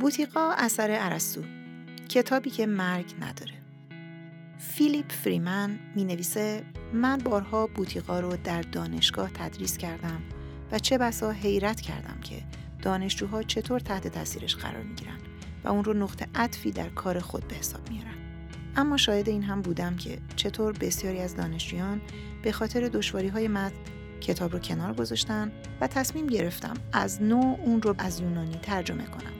[0.00, 1.42] بوتیقا اثر ارسطو
[2.08, 3.52] کتابی که مرگ نداره
[4.58, 10.22] فیلیپ فریمن می نویسه من بارها بوتیقا رو در دانشگاه تدریس کردم
[10.72, 12.42] و چه بسا حیرت کردم که
[12.82, 15.18] دانشجوها چطور تحت تاثیرش قرار می گیرن
[15.64, 18.14] و اون رو نقطه عطفی در کار خود به حساب میارن.
[18.76, 22.00] اما شاهد این هم بودم که چطور بسیاری از دانشجویان
[22.42, 23.76] به خاطر دشواری های متن
[24.20, 29.37] کتاب رو کنار گذاشتن و تصمیم گرفتم از نو اون رو از یونانی ترجمه کنم.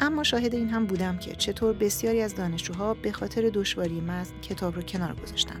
[0.00, 4.76] اما شاهد این هم بودم که چطور بسیاری از دانشجوها به خاطر دشواری متن کتاب
[4.76, 5.60] رو کنار گذاشتن.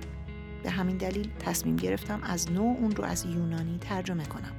[0.62, 4.52] به همین دلیل تصمیم گرفتم از نو اون رو از یونانی ترجمه کنم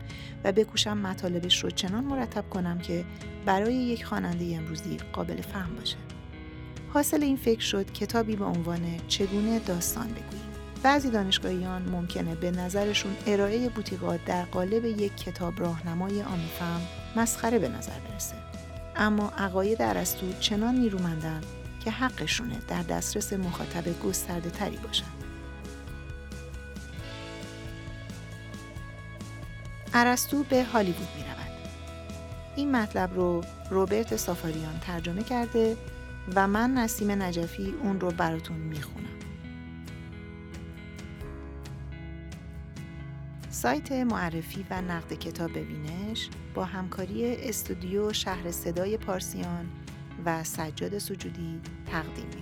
[0.43, 3.05] و بکوشم مطالبش رو چنان مرتب کنم که
[3.45, 5.97] برای یک خواننده امروزی قابل فهم باشه.
[6.93, 10.47] حاصل این فکر شد کتابی به عنوان چگونه داستان بگوییم.
[10.83, 16.81] بعضی دانشگاهیان ممکنه به نظرشون ارائه بوتیقا در قالب یک کتاب راهنمای عامه
[17.15, 18.46] مسخره به نظر برسه.
[18.97, 21.41] اما عقاید ارسطو چنان نیرومندن
[21.85, 25.05] که حقشونه در دسترس مخاطب گسترده تری باشن.
[29.93, 31.51] ارسطو به هالیوود می رود.
[32.55, 35.77] این مطلب رو روبرت سافاریان ترجمه کرده
[36.35, 39.06] و من نسیم نجفی اون رو براتون می‌خونم.
[43.67, 49.69] سایت معرفی و نقد کتاب بینش با همکاری استودیو شهر صدای پارسیان
[50.25, 52.41] و سجاد سجودی تقدیم می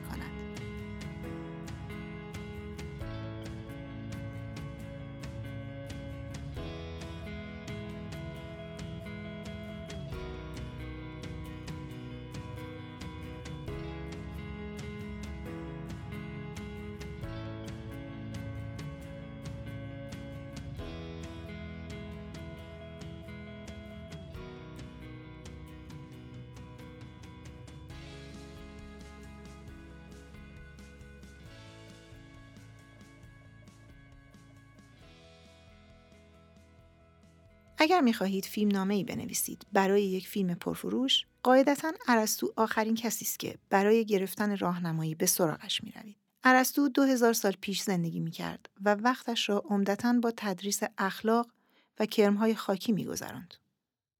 [37.86, 43.40] اگر می‌خواهید فیلم نامه ای بنویسید برای یک فیلم پرفروش، قاعدتا ارسطو آخرین کسی است
[43.40, 46.18] که برای گرفتن راهنمایی به سراغش می‌روید.
[46.44, 51.52] ارسطو دو هزار سال پیش زندگی می‌کرد و وقتش را عمدتا با تدریس اخلاق
[52.00, 53.54] و کرمهای خاکی میگذراند.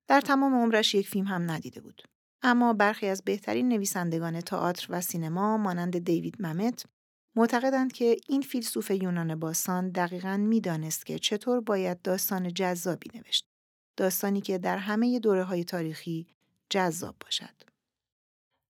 [0.08, 2.04] در تمام عمرش یک فیلم هم ندیده بود.
[2.42, 6.86] اما برخی از بهترین نویسندگان تئاتر و سینما مانند دیوید ممت
[7.36, 13.46] معتقدند که این فیلسوف یونان باستان دقیقا می‌دانست که چطور باید داستان جذابی نوشت.
[13.98, 16.28] داستانی که در همه دوره های تاریخی
[16.70, 17.64] جذاب باشد.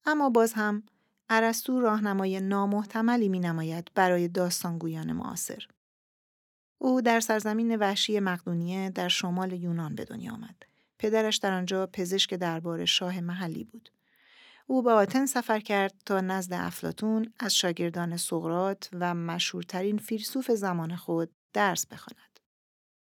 [0.05, 0.83] اما باز هم
[1.29, 5.67] ارسطو راهنمای نامحتملی می نماید برای داستانگویان معاصر.
[6.77, 10.55] او در سرزمین وحشی مقدونیه در شمال یونان به دنیا آمد.
[10.99, 13.89] پدرش در آنجا پزشک دربار شاه محلی بود.
[14.67, 20.95] او به آتن سفر کرد تا نزد افلاتون از شاگردان سقرات و مشهورترین فیلسوف زمان
[20.95, 22.34] خود درس بخواند.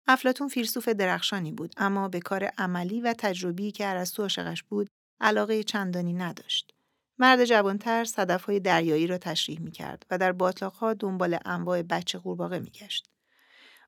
[0.07, 4.89] افلاتون فیلسوف درخشانی بود اما به کار عملی و تجربی که ارسطو عاشقش بود
[5.21, 6.73] علاقه چندانی نداشت.
[7.19, 12.59] مرد جوانتر صدفهای دریایی را تشریح می کرد و در باطلاقها دنبال انواع بچه قورباغه
[12.59, 13.09] می گشت.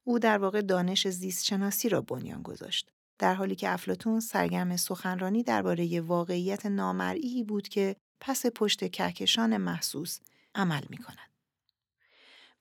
[0.03, 2.91] او در واقع دانش زیست شناسی را بنیان گذاشت.
[3.19, 10.19] در حالی که افلاتون سرگرم سخنرانی درباره واقعیت نامرئی بود که پس پشت کهکشان محسوس
[10.55, 11.31] عمل می کند.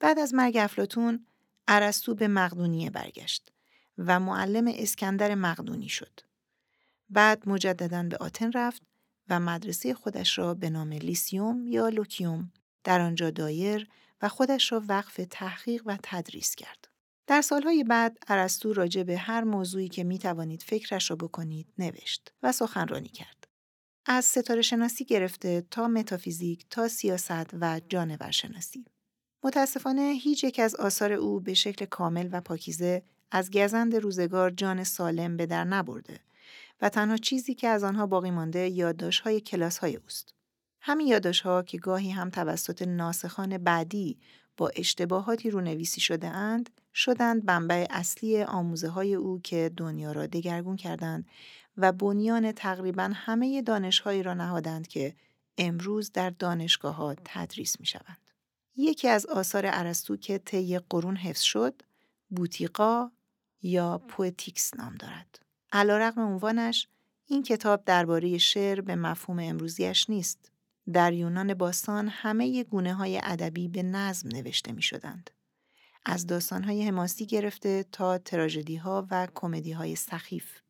[0.01, 1.27] بعد از مرگ افلاطون
[1.69, 3.53] ارسطو به مقدونیه برگشت
[3.99, 6.21] و معلم اسکندر مقدونی شد.
[7.09, 8.83] بعد مجددا به آتن رفت
[9.29, 12.53] و مدرسه خودش را به نام لیسیوم یا لوکیوم
[12.85, 13.89] در آنجا دایر
[14.23, 16.89] و خودش را وقف تحقیق و تدریس کرد.
[17.27, 22.33] در سالهای بعد ارسطو راجع به هر موضوعی که می توانید فکرش را بکنید نوشت
[22.43, 23.49] و سخنرانی کرد.
[24.07, 28.85] از ستاره شناسی گرفته تا متافیزیک تا سیاست و جانور شناسی.
[29.45, 34.85] متاسفانه هیچ یک از آثار او به شکل کامل و پاکیزه از گزند روزگار جان
[34.85, 36.21] سالم به در نبرده
[36.83, 40.35] و تنها چیزی که از آنها باقی مانده یادداشت‌های کلاس‌های اوست.
[40.81, 44.19] همین یادداشت‌ها که گاهی هم توسط ناسخان بعدی
[44.57, 50.77] با اشتباهاتی رونویسی شده اند، شدند بنبع اصلی آموزه های او که دنیا را دگرگون
[50.77, 51.27] کردند
[51.77, 55.15] و بنیان تقریبا همه دانشهایی را نهادند که
[55.59, 58.30] امروز در دانشگاه ها تدریس می شوند.
[58.77, 61.83] یکی از آثار ارسطو که طی قرون حفظ شد،
[62.29, 63.11] بوتیقا
[63.63, 65.39] یا پوتیکس نام دارد.
[65.73, 66.89] علیرغم عنوانش،
[67.27, 70.51] این کتاب درباره شعر به مفهوم امروزیش نیست.
[70.93, 75.31] در یونان باستان همه گونه های ادبی به نظم نوشته می شدند.
[76.05, 80.61] از داستان های حماسی گرفته تا تراژدی ها و کمدی های سخیف.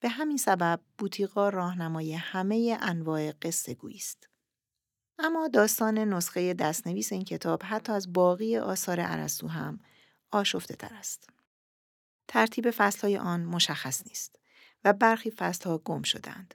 [0.00, 4.28] به همین سبب بوتیقا راهنمای همه انواع قصه است.
[5.18, 9.80] اما داستان نسخه دستنویس این کتاب حتی از باقی آثار عرستو هم
[10.30, 11.30] آشفته تر است.
[12.28, 14.38] ترتیب فصلهای آن مشخص نیست
[14.84, 16.54] و برخی فصلها گم شدند.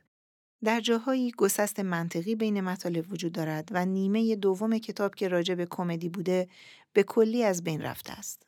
[0.63, 5.65] در جاهایی گسست منطقی بین مطالب وجود دارد و نیمه دوم کتاب که راجع به
[5.65, 6.49] کمدی بوده
[6.93, 8.45] به کلی از بین رفته است.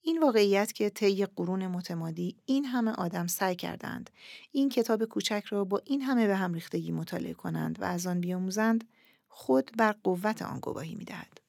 [0.00, 4.10] این واقعیت که طی قرون متمادی این همه آدم سعی کردند
[4.52, 8.20] این کتاب کوچک را با این همه به هم ریختگی مطالعه کنند و از آن
[8.20, 8.84] بیاموزند
[9.38, 11.40] خود بر قوت آن گواهی می‌دهد.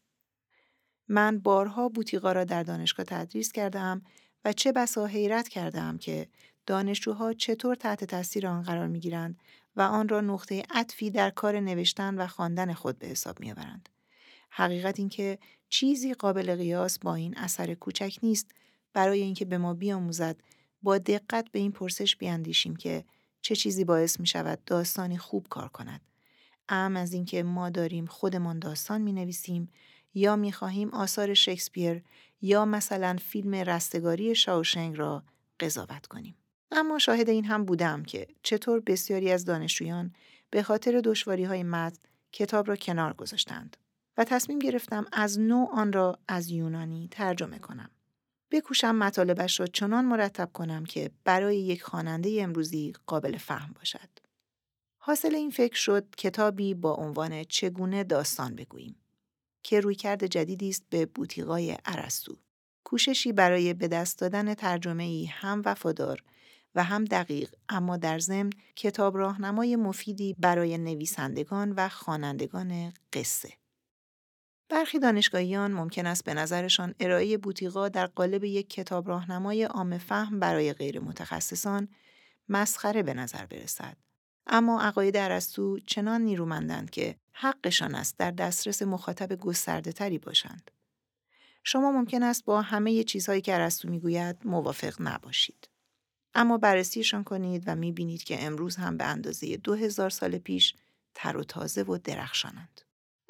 [1.08, 4.02] من بارها بوتیقا را در دانشگاه تدریس کردم
[4.46, 6.28] و چه بسا حیرت کردم که
[6.66, 9.40] دانشجوها چطور تحت تاثیر آن قرار می گیرند
[9.76, 13.90] و آن را نقطه عطفی در کار نوشتن و خواندن خود به حساب می آورند.
[14.50, 15.40] حقیقت اینکه
[15.70, 18.52] چیزی قابل قیاس با این اثر کوچک نیست
[18.94, 20.42] برای اینکه به ما بیاموزد
[20.84, 23.06] با دقت به این پرسش بیاندیشیم که
[23.42, 26.02] چه چیزی باعث می شود داستانی خوب کار کند.
[26.70, 29.70] ام از اینکه ما داریم خودمان داستان می نویسیم
[30.14, 32.04] یا می خواهیم آثار شکسپیر
[32.42, 35.24] یا مثلا فیلم رستگاری شاوشنگ را
[35.60, 36.36] قضاوت کنیم.
[36.72, 40.14] اما شاهد این هم بودم که چطور بسیاری از دانشجویان
[40.50, 42.00] به خاطر دشواری های متن
[42.32, 43.78] کتاب را کنار گذاشتند
[44.18, 47.90] و تصمیم گرفتم از نو آن را از یونانی ترجمه کنم.
[48.52, 54.19] بکوشم مطالبش را چنان مرتب کنم که برای یک خواننده امروزی قابل فهم باشد.
[55.02, 58.96] حاصل این فکر شد کتابی با عنوان چگونه داستان بگوییم
[59.64, 62.36] که رویکرد جدیدی است به بوتیقای ارسطو.
[62.84, 66.24] کوششی برای به دست دادن ترجمه ای هم وفادار
[66.76, 73.54] و هم دقیق اما در ضمن کتاب راهنمای مفیدی برای نویسندگان و خوانندگان قصه.
[74.70, 80.40] برخی دانشگاهیان ممکن است به نظرشان ارائه بوتیقا در قالب یک کتاب راهنمای عام فهم
[80.40, 81.88] برای غیر متخصصان
[82.50, 83.98] مسخره به نظر برسد.
[84.50, 90.72] اما عقاید ارسطو چنان نیرومندند که حقشان است در دسترس مخاطب گسترده تری باشند.
[91.64, 95.70] شما ممکن است با همه چیزهایی که ارسطو می‌گوید موافق نباشید.
[96.34, 100.76] اما بررسیشان کنید و می‌بینید که امروز هم به اندازه دو هزار سال پیش
[101.16, 102.82] تر و تازه و درخشانند.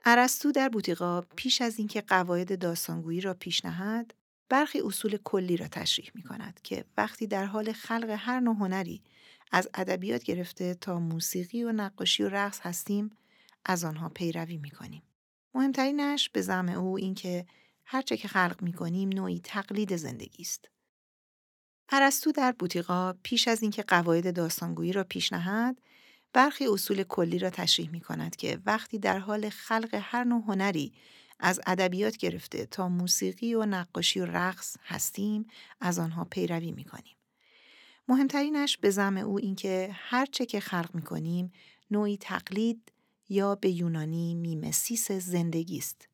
[0.06, 4.13] ارسطو در بوتیقا پیش از اینکه قواعد داستانگویی را پیش نهد،
[4.50, 9.01] برخی اصول کلی را تشریح می کند که وقتی در حال خلق هر نوع هنری
[9.51, 13.18] از ادبیات گرفته تا موسیقی و نقاشی و رقص هستیم
[13.66, 15.04] از آنها پیروی می کنیم.
[15.54, 17.46] مهمترینش به زم او اینکه
[17.86, 20.69] هرچه که خلق می کنیم نوعی تقلید زندگی است.
[21.90, 25.81] ارسطو در بوتیقا پیش از اینکه قواعد داستانگویی را پیش نهد
[26.34, 30.94] برخی اصول کلی را تشریح می کند که وقتی در حال خلق هر نوع هنری
[31.40, 35.48] از ادبیات گرفته تا موسیقی و نقاشی و رقص هستیم
[35.81, 37.19] از آنها پیروی می کنیم.
[38.10, 41.52] مهمترینش به زم او اینکه هر چه که خلق می کنیم
[41.92, 42.92] نوعی تقلید
[43.30, 46.08] یا به یونانی میمسیس زندگی است.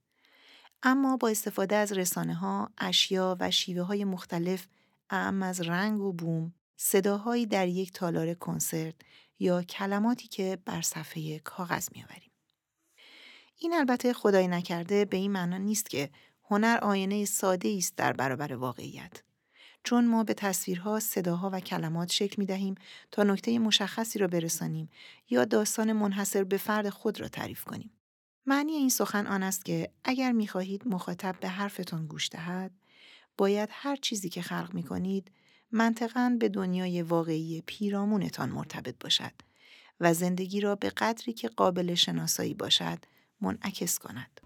[0.83, 4.67] اما با استفاده از رسانه ها، اشیا و شیوه های مختلف
[5.09, 8.95] اعم از رنگ و بوم، صداهایی در یک تالار کنسرت
[9.39, 12.31] یا کلماتی که بر صفحه کاغذ میآوریم.
[13.57, 16.09] این البته خدای نکرده به این معنا نیست که
[16.43, 19.24] هنر آینه ساده است در برابر واقعیت.
[19.85, 22.75] چون ما به تصویرها، صداها و کلمات شکل می دهیم
[23.11, 24.89] تا نکته مشخصی را برسانیم
[25.29, 27.91] یا داستان منحصر به فرد خود را تعریف کنیم.
[28.45, 32.71] معنی این سخن آن است که اگر می خواهید مخاطب به حرفتان گوش دهد،
[33.37, 35.31] باید هر چیزی که خلق می کنید
[35.71, 39.33] منطقا به دنیای واقعی پیرامونتان مرتبط باشد
[39.99, 42.99] و زندگی را به قدری که قابل شناسایی باشد
[43.41, 44.41] منعکس کند.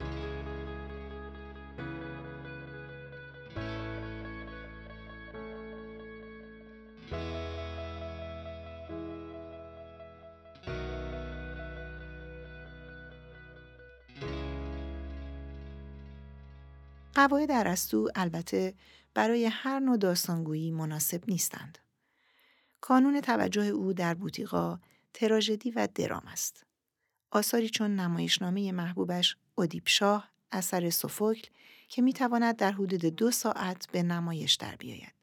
[17.20, 18.74] قواعد ارسطو البته
[19.14, 21.78] برای هر نوع داستانگویی مناسب نیستند.
[22.82, 24.80] کانون توجه او در بوتیقا
[25.14, 26.66] تراژدی و درام است.
[27.32, 31.50] آثاری چون نمایشنامه محبوبش ادیپ شاه اثر سوفوکل
[31.90, 35.14] که می‌تواند در حدود دو ساعت به نمایش در بیاید.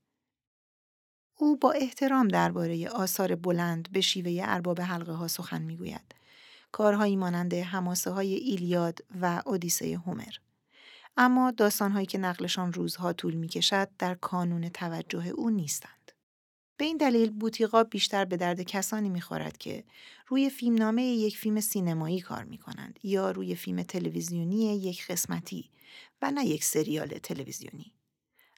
[1.37, 6.15] او با احترام درباره آثار بلند به شیوه ارباب حلقه ها سخن می‌گوید.
[6.73, 10.33] کارهایی مانند هماسه های ایلیاد و اودیسه هومر.
[11.17, 16.13] اما داستانهایی که نقلشان روزها طول می کشد در کانون توجه او نیستند.
[16.77, 19.85] به این دلیل بوتیقا بیشتر به درد کسانی می‌خورد که
[20.29, 25.71] روی فیلمنامه یک فیلم سینمایی کار می کنند یا روی فیلم تلویزیونی یک قسمتی
[26.23, 27.93] و نه یک سریال تلویزیونی.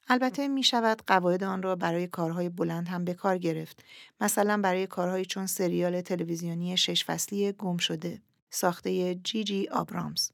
[0.09, 3.85] البته می شود قواعد آن را برای کارهای بلند هم به کار گرفت.
[4.21, 8.23] مثلا برای کارهایی چون سریال تلویزیونی شش فصلی گم شده.
[8.51, 10.31] ساخته جی جی آبرامز.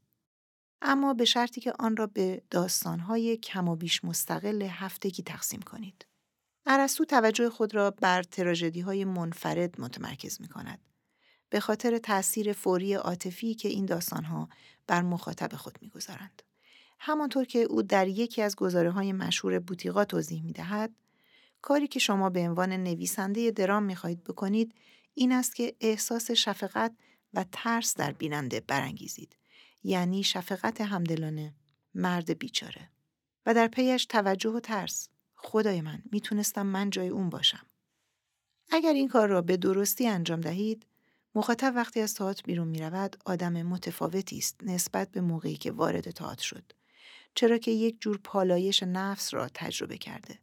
[0.85, 6.07] اما به شرطی که آن را به داستانهای کم و بیش مستقل هفتگی تقسیم کنید.
[6.67, 10.79] ارسطو توجه خود را بر تراژدی های منفرد متمرکز می کند.
[11.51, 14.49] به خاطر تأثیر فوری عاطفی که این داستانها
[14.87, 16.43] بر مخاطب خود می‌گذارند.
[16.99, 20.91] همانطور که او در یکی از گزاره های مشهور بوتیقا توضیح می دهد،
[21.63, 24.75] کاری که شما به عنوان نویسنده درام می خواهید بکنید
[25.15, 26.93] این است که احساس شفقت
[27.35, 29.37] و ترس در بیننده برانگیزید.
[29.85, 31.55] یعنی شفقت همدلانه،
[31.95, 32.91] مرد بیچاره.
[33.47, 35.09] و در پیش توجه و ترس.
[35.37, 37.67] خدای من می‌تونستم من جای اون باشم.
[38.71, 40.87] اگر این کار را به درستی انجام دهید،
[41.35, 46.11] مخاطب وقتی از تئاتر بیرون می رود آدم متفاوتی است نسبت به موقعی که وارد
[46.11, 46.73] تئاتر شد.
[47.35, 50.39] چرا که یک جور پالایش نفس را تجربه کرده.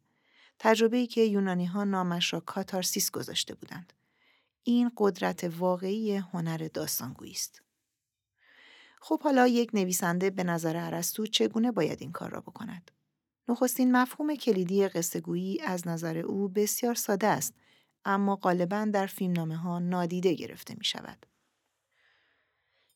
[0.60, 3.94] تجربه ای که یونانی ها نامش را کاتارسیس گذاشته بودند.
[4.64, 7.62] این قدرت واقعی هنر داستانگویی است.
[9.04, 12.92] خب حالا یک نویسنده به نظر ارسطو چگونه باید این کار را بکند؟
[13.48, 15.22] نخستین مفهوم کلیدی قصه
[15.64, 17.54] از نظر او بسیار ساده است
[18.06, 21.26] اما غالبا در فیلمنامه ها نادیده گرفته می شود.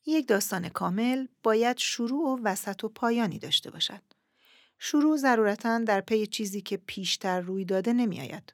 [0.06, 4.02] یک داستان کامل باید شروع و وسط و پایانی داشته باشد.
[4.78, 8.52] شروع ضرورتا در پی چیزی که پیشتر روی داده نمی آید.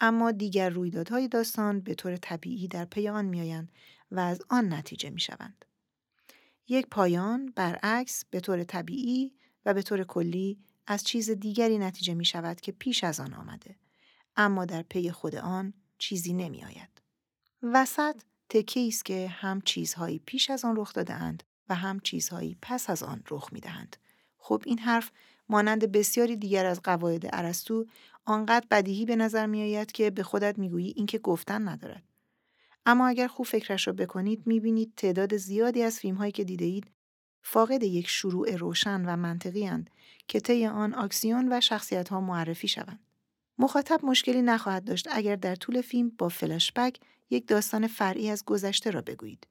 [0.00, 3.72] اما دیگر رویدادهای داستان به طور طبیعی در پی آن می آیند
[4.10, 5.64] و از آن نتیجه می شوند.
[6.68, 9.32] یک پایان برعکس به طور طبیعی
[9.64, 13.76] و به طور کلی از چیز دیگری نتیجه می شود که پیش از آن آمده.
[14.36, 17.02] اما در پی خود آن چیزی نمی آید.
[17.62, 22.56] وسط تکه است که هم چیزهایی پیش از آن رخ داده اند و هم چیزهایی
[22.62, 23.96] پس از آن رخ می دهند.
[24.38, 25.10] خب این حرف
[25.48, 27.86] مانند بسیاری دیگر از قواعد ارسطو
[28.24, 32.02] آنقدر بدیهی به نظر می آید که به خودت می‌گویی این که گفتن ندارد.
[32.90, 36.90] اما اگر خوب فکرش را بکنید می‌بینید تعداد زیادی از فیلم هایی که دیده اید
[37.42, 39.90] فاقد یک شروع روشن و منطقی اند
[40.28, 43.00] که طی آن آکسیون و شخصیت ها معرفی شوند.
[43.58, 48.90] مخاطب مشکلی نخواهد داشت اگر در طول فیلم با فلشبک یک داستان فرعی از گذشته
[48.90, 49.46] را بگویید.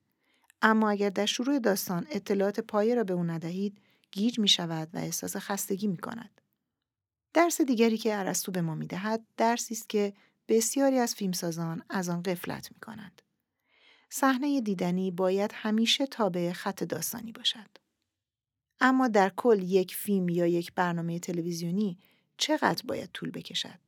[0.62, 4.98] اما اگر در شروع داستان اطلاعات پایه را به او ندهید، گیج می شود و
[4.98, 6.42] احساس خستگی می کند.
[7.34, 10.14] درس دیگری که ارسطو به ما می دهد درسی است که
[10.48, 13.22] بسیاری از فیلمسازان از آن قفلت می کنند.
[14.10, 17.70] صحنه دیدنی باید همیشه تابع خط داستانی باشد.
[18.80, 21.98] اما در کل یک فیلم یا یک برنامه تلویزیونی
[22.38, 23.80] چقدر باید طول بکشد؟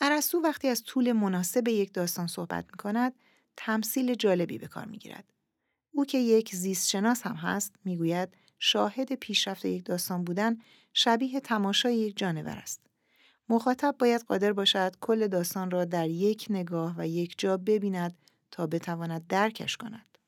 [0.00, 3.14] ارسطو وقتی از طول مناسب یک داستان صحبت می کند،
[3.56, 5.32] تمثیل جالبی به کار می گیرد.
[5.90, 10.56] او که یک زیست شناس هم هست، می‌گوید شاهد پیشرفت یک داستان بودن
[10.92, 12.80] شبیه تماشای یک جانور است.
[13.48, 18.18] مخاطب باید قادر باشد کل داستان را در یک نگاه و یک جا ببیند
[18.54, 20.18] تا بتواند درکش کند.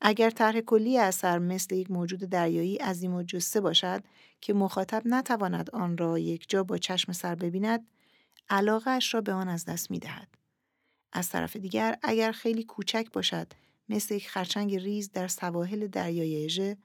[0.00, 4.04] اگر طرح کلی اثر مثل یک موجود دریایی عظیم و جسته باشد
[4.40, 7.86] که مخاطب نتواند آن را یک جا با چشم سر ببیند،
[8.48, 10.28] علاقه اش را به آن از دست می دهد.
[11.12, 13.52] از طرف دیگر اگر خیلی کوچک باشد
[13.88, 16.76] مثل یک خرچنگ ریز در سواحل دریای اژه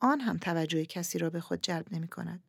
[0.00, 2.42] آن هم توجه کسی را به خود جلب نمی کند.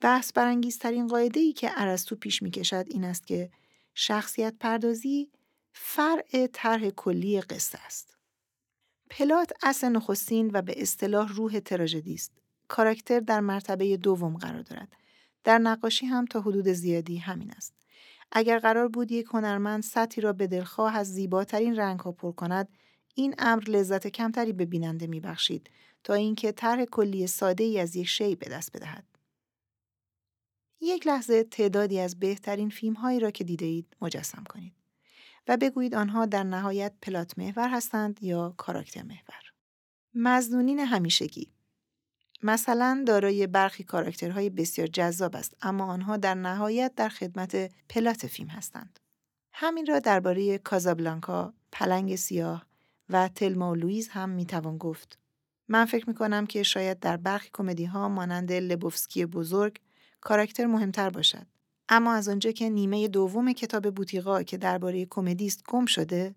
[0.00, 3.50] بحث برانگیزترین قاعده ای که ارسطو پیش می کشد این است که
[3.94, 5.30] شخصیت پردازی
[5.72, 8.16] فرع طرح کلی قصه است.
[9.10, 12.32] پلات اصل نخستین و به اصطلاح روح تراژدی است.
[12.68, 14.92] کاراکتر در مرتبه دوم قرار دارد.
[15.44, 17.74] در نقاشی هم تا حدود زیادی همین است.
[18.32, 22.68] اگر قرار بود یک هنرمند سطحی را به دلخواه از زیباترین رنگ ها پر کند،
[23.14, 25.70] این امر لذت کمتری به بیننده میبخشید
[26.04, 29.04] تا اینکه طرح کلی ساده ای از یک شی به دست بدهد.
[30.80, 34.79] یک لحظه تعدادی از بهترین فیلم هایی را که دیده اید مجسم کنید
[35.50, 39.52] و بگویید آنها در نهایت plot محور هستند یا کاراکتر محور.
[40.14, 41.52] مزنونین همیشگی
[42.42, 48.48] مثلا دارای برخی کاراکترهای بسیار جذاب است اما آنها در نهایت در خدمت plot فیلم
[48.48, 49.00] هستند.
[49.52, 52.66] همین را درباره کازابلانکا، پلنگ سیاه
[53.08, 55.18] و تلما و لویز هم می‌توان گفت.
[55.68, 59.80] من فکر می کنم که شاید در برخی کمدی ها مانند لبوفسکی بزرگ
[60.20, 61.46] کاراکتر مهمتر باشد.
[61.90, 66.34] اما از آنجا که نیمه دوم کتاب بوتیقا که درباره کمدی است گم شده،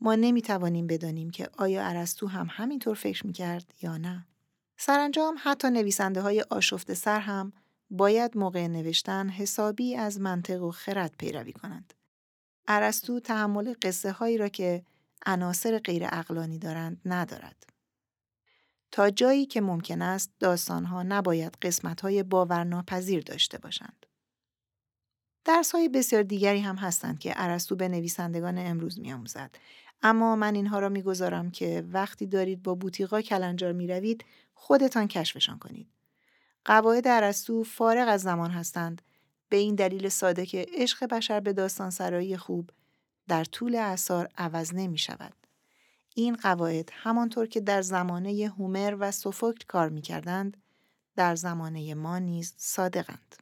[0.00, 4.26] ما نمی توانیم بدانیم که آیا ارسطو هم همینطور فکر می کرد یا نه.
[4.76, 7.52] سرانجام حتی نویسنده های آشفت سر هم
[7.90, 11.94] باید موقع نوشتن حسابی از منطق و خرد پیروی کنند.
[12.68, 14.84] ارسطو تحمل قصه هایی را که
[15.26, 17.66] عناصر غیر اقلانی دارند ندارد.
[18.92, 23.99] تا جایی که ممکن است داستانها نباید قسمتهای باورناپذیر داشته باشند.
[25.44, 29.50] درس های بسیار دیگری هم هستند که عرستو به نویسندگان امروز میآموزد
[30.02, 35.58] اما من اینها را می‌گذارم که وقتی دارید با بوتیقا کلنجار می روید خودتان کشفشان
[35.58, 35.88] کنید.
[36.64, 39.02] قواعد عرستو فارغ از زمان هستند
[39.48, 42.70] به این دلیل ساده که عشق بشر به داستان سرایی خوب
[43.28, 45.34] در طول اثار عوض نمی شود.
[46.14, 50.56] این قواعد همانطور که در زمانه هومر و سوفوکل کار می کردند،
[51.16, 53.36] در زمانه ما نیز صادقند.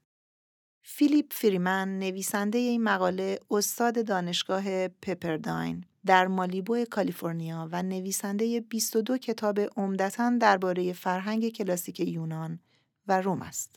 [0.91, 9.61] فیلیپ فریمن نویسنده این مقاله استاد دانشگاه پپرداین در مالیبو کالیفرنیا و نویسنده 22 کتاب
[9.77, 12.61] عمدتا درباره فرهنگ کلاسیک یونان
[13.09, 13.77] و روم است.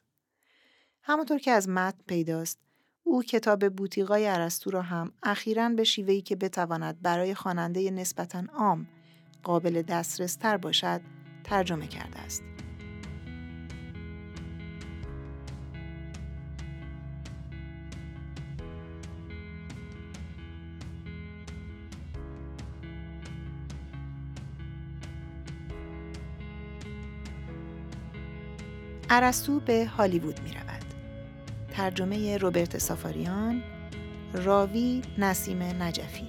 [1.02, 2.60] همانطور که از متن پیداست،
[3.04, 8.88] او کتاب بوتیقای ارسطو را هم اخیرا به شیوهی که بتواند برای خواننده نسبتا عام
[9.44, 11.02] قابل دسترس تر باشد
[11.44, 12.44] ترجمه کرده است.
[29.14, 30.86] ارسطو به هالیوود می رود.
[31.72, 33.64] ترجمه روبرت سافاریان
[34.34, 36.28] راوی نسیم نجفی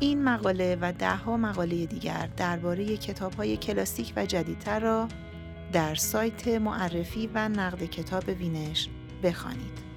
[0.00, 2.98] این مقاله و دهها مقاله دیگر درباره
[3.38, 5.08] های کلاسیک و جدیدتر را
[5.72, 8.88] در سایت معرفی و نقد کتاب وینش
[9.22, 9.91] بخوانید.